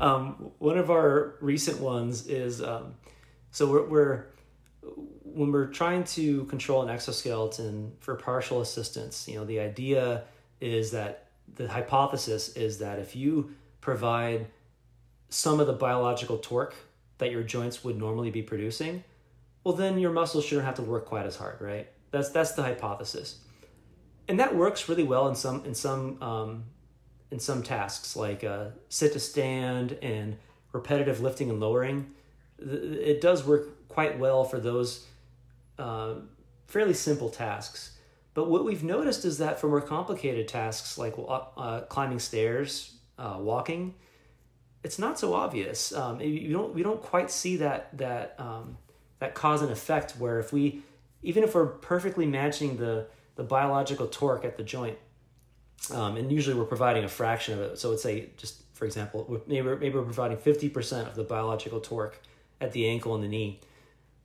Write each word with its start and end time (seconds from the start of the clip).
um, 0.00 0.50
one 0.58 0.78
of 0.78 0.90
our 0.90 1.36
recent 1.40 1.80
ones 1.80 2.26
is 2.26 2.62
um, 2.62 2.94
so 3.50 3.70
we're, 3.70 3.86
we're 3.86 4.24
when 5.22 5.52
we're 5.52 5.66
trying 5.66 6.04
to 6.04 6.44
control 6.46 6.82
an 6.82 6.88
exoskeleton 6.88 7.92
for 8.00 8.14
partial 8.16 8.60
assistance. 8.60 9.28
You 9.28 9.36
know, 9.36 9.44
the 9.44 9.60
idea 9.60 10.24
is 10.60 10.90
that 10.92 11.28
the 11.54 11.68
hypothesis 11.68 12.56
is 12.56 12.78
that 12.78 12.98
if 12.98 13.14
you 13.14 13.54
provide 13.80 14.46
some 15.28 15.60
of 15.60 15.66
the 15.66 15.72
biological 15.72 16.38
torque 16.38 16.74
that 17.18 17.30
your 17.30 17.42
joints 17.42 17.84
would 17.84 17.96
normally 17.96 18.30
be 18.30 18.42
producing, 18.42 19.04
well, 19.64 19.74
then 19.74 19.98
your 19.98 20.12
muscles 20.12 20.44
shouldn't 20.44 20.66
have 20.66 20.76
to 20.76 20.82
work 20.82 21.06
quite 21.06 21.26
as 21.26 21.36
hard, 21.36 21.60
right? 21.60 21.88
That's 22.10 22.30
that's 22.30 22.52
the 22.52 22.62
hypothesis, 22.62 23.38
and 24.26 24.40
that 24.40 24.56
works 24.56 24.88
really 24.88 25.04
well 25.04 25.28
in 25.28 25.34
some 25.34 25.64
in 25.64 25.74
some 25.74 26.20
um, 26.22 26.64
in 27.30 27.38
some 27.38 27.62
tasks 27.62 28.16
like 28.16 28.44
uh, 28.44 28.66
sit 28.88 29.12
to 29.12 29.20
stand 29.20 29.92
and 30.02 30.36
repetitive 30.72 31.20
lifting 31.20 31.50
and 31.50 31.60
lowering. 31.60 32.10
It 32.58 33.20
does 33.20 33.46
work 33.46 33.88
quite 33.88 34.18
well 34.18 34.44
for 34.44 34.58
those 34.58 35.06
uh, 35.78 36.14
fairly 36.66 36.94
simple 36.94 37.30
tasks. 37.30 37.96
But 38.34 38.48
what 38.48 38.64
we've 38.64 38.84
noticed 38.84 39.24
is 39.24 39.38
that 39.38 39.60
for 39.60 39.68
more 39.68 39.80
complicated 39.80 40.46
tasks 40.46 40.96
like 40.96 41.14
uh, 41.18 41.80
climbing 41.82 42.20
stairs, 42.20 42.94
uh, 43.18 43.36
walking, 43.40 43.94
it's 44.82 44.98
not 44.98 45.18
so 45.18 45.34
obvious. 45.34 45.92
Um, 45.92 46.20
you 46.20 46.52
don't 46.52 46.74
we 46.74 46.82
don't 46.82 47.02
quite 47.02 47.30
see 47.30 47.56
that 47.56 47.96
that 47.98 48.36
um, 48.38 48.78
that 49.18 49.34
cause 49.34 49.62
and 49.62 49.70
effect 49.70 50.12
where 50.12 50.38
if 50.38 50.52
we 50.52 50.82
even 51.22 51.44
if 51.44 51.54
we're 51.54 51.66
perfectly 51.66 52.26
matching 52.26 52.76
the 52.76 53.06
the 53.34 53.42
biological 53.42 54.06
torque 54.06 54.44
at 54.44 54.56
the 54.56 54.62
joint, 54.62 54.98
um, 55.92 56.16
and 56.16 56.30
usually 56.30 56.56
we're 56.56 56.64
providing 56.64 57.04
a 57.04 57.08
fraction 57.08 57.54
of 57.54 57.60
it. 57.60 57.78
So 57.78 57.90
let's 57.90 58.02
say 58.02 58.30
just 58.36 58.62
for 58.74 58.84
example, 58.86 59.42
maybe 59.46 59.66
we're, 59.66 59.76
maybe 59.76 59.94
we're 59.96 60.04
providing 60.04 60.38
fifty 60.38 60.68
percent 60.68 61.08
of 61.08 61.14
the 61.14 61.24
biological 61.24 61.80
torque 61.80 62.20
at 62.60 62.72
the 62.72 62.88
ankle 62.88 63.14
and 63.14 63.24
the 63.24 63.28
knee. 63.28 63.60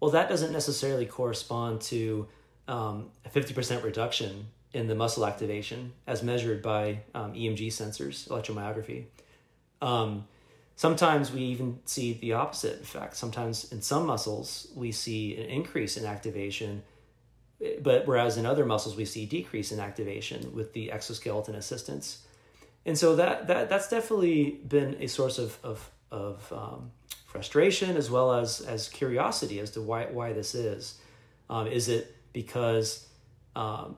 Well, 0.00 0.10
that 0.12 0.28
doesn't 0.28 0.52
necessarily 0.52 1.06
correspond 1.06 1.82
to 1.82 2.26
um, 2.68 3.10
a 3.24 3.28
fifty 3.28 3.54
percent 3.54 3.84
reduction 3.84 4.46
in 4.72 4.86
the 4.86 4.94
muscle 4.94 5.26
activation 5.26 5.92
as 6.06 6.22
measured 6.22 6.62
by 6.62 7.00
um, 7.14 7.34
EMG 7.34 7.68
sensors, 7.68 8.28
electromyography. 8.28 9.06
Um, 9.82 10.24
Sometimes 10.80 11.30
we 11.30 11.42
even 11.42 11.78
see 11.84 12.14
the 12.14 12.32
opposite 12.32 12.80
effect. 12.80 13.14
Sometimes 13.14 13.70
in 13.70 13.82
some 13.82 14.06
muscles, 14.06 14.68
we 14.74 14.92
see 14.92 15.36
an 15.36 15.50
increase 15.50 15.98
in 15.98 16.06
activation, 16.06 16.82
but 17.82 18.06
whereas 18.06 18.36
in 18.36 18.46
other 18.46 18.64
muscles, 18.64 18.96
we 18.96 19.04
see 19.04 19.26
decrease 19.26 19.72
in 19.72 19.80
activation 19.80 20.54
with 20.54 20.72
the 20.72 20.90
exoskeleton 20.90 21.54
assistance. 21.54 22.26
And 22.86 22.96
so 22.96 23.16
that, 23.16 23.46
that 23.48 23.68
that's 23.68 23.88
definitely 23.88 24.60
been 24.66 24.96
a 25.00 25.06
source 25.06 25.38
of, 25.38 25.58
of, 25.62 25.90
of 26.10 26.52
um, 26.52 26.90
frustration 27.26 27.96
as 27.96 28.10
well 28.10 28.32
as, 28.32 28.60
as 28.62 28.88
curiosity 28.88 29.60
as 29.60 29.70
to 29.72 29.82
why, 29.82 30.06
why 30.06 30.32
this 30.32 30.54
is. 30.54 30.98
Um, 31.50 31.66
is 31.66 31.88
it 31.88 32.16
because 32.32 33.06
um, 33.56 33.96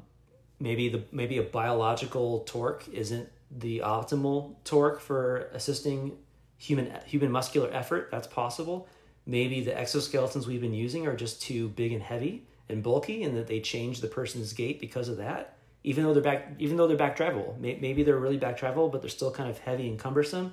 maybe 0.63 0.89
the 0.89 1.03
maybe 1.11 1.39
a 1.39 1.43
biological 1.43 2.41
torque 2.41 2.89
isn't 2.89 3.29
the 3.51 3.81
optimal 3.81 4.55
torque 4.65 5.01
for 5.01 5.49
assisting 5.53 6.17
human 6.57 6.93
human 7.05 7.31
muscular 7.31 7.69
effort 7.73 8.09
that's 8.11 8.29
possible 8.29 8.89
maybe 9.27 9.61
the 9.61 9.73
exoskeletons 9.73 10.47
we've 10.47 10.61
been 10.61 10.73
using 10.73 11.07
are 11.07 11.17
just 11.17 11.43
too 11.43 11.69
big 11.71 11.93
and 11.93 12.03
heavy 12.03 12.47
and 12.69 12.83
bulky 12.83 13.23
and 13.23 13.37
that 13.37 13.47
they 13.47 13.61
change 13.61 14.01
the 14.01 14.09
person's 14.09 14.53
gait 14.53 14.81
because 14.81 15.09
of 15.09 15.17
that 15.17 15.57
even 15.85 16.05
though 16.05 16.15
they're 16.15 16.23
back 16.23 16.53
even 16.59 16.77
though 16.77 16.87
they're 16.87 16.97
back 16.97 17.17
drivable 17.17 17.59
maybe 17.59 18.03
they're 18.03 18.19
really 18.19 18.37
back 18.37 18.59
drivable 18.59 18.91
but 18.91 19.01
they're 19.01 19.11
still 19.11 19.31
kind 19.31 19.51
of 19.51 19.59
heavy 19.59 19.89
and 19.89 19.99
cumbersome. 19.99 20.53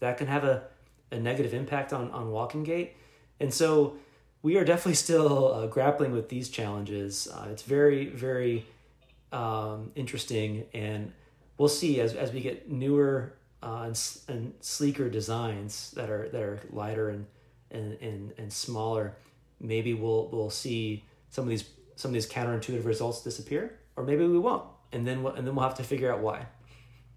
That 0.00 0.16
can 0.16 0.28
have 0.28 0.44
a, 0.44 0.62
a 1.10 1.18
negative 1.18 1.52
impact 1.54 1.92
on, 1.92 2.10
on 2.12 2.30
walking 2.30 2.62
gait. 2.62 2.94
And 3.40 3.52
so 3.52 3.96
we 4.42 4.56
are 4.56 4.64
definitely 4.64 4.94
still 5.06 5.52
uh, 5.52 5.66
grappling 5.66 6.12
with 6.12 6.28
these 6.28 6.48
challenges. 6.48 7.28
Uh, 7.28 7.48
it's 7.50 7.62
very 7.62 8.06
very 8.06 8.64
um, 9.32 9.90
interesting 9.94 10.64
and 10.72 11.12
we'll 11.58 11.68
see 11.68 12.00
as, 12.00 12.14
as 12.14 12.32
we 12.32 12.40
get 12.40 12.70
newer 12.70 13.34
uh, 13.62 13.82
and, 13.86 14.18
and 14.28 14.54
sleeker 14.60 15.10
designs 15.10 15.90
that 15.92 16.08
are 16.08 16.28
that 16.28 16.42
are 16.42 16.60
lighter 16.70 17.10
and 17.10 17.26
and 17.70 17.98
and, 18.00 18.32
and 18.38 18.52
smaller, 18.52 19.16
maybe 19.60 19.92
we'll 19.92 20.28
we'll 20.28 20.50
see 20.50 21.04
some 21.30 21.44
of 21.44 21.50
these 21.50 21.64
some 21.96 22.10
of 22.10 22.14
these 22.14 22.28
counterintuitive 22.28 22.84
results 22.84 23.22
disappear, 23.22 23.78
or 23.96 24.04
maybe 24.04 24.24
we 24.26 24.38
won't, 24.38 24.62
and 24.92 25.06
then 25.06 25.22
we'll, 25.22 25.32
and 25.32 25.46
then 25.46 25.54
we'll 25.56 25.64
have 25.64 25.76
to 25.76 25.82
figure 25.82 26.12
out 26.12 26.20
why. 26.20 26.46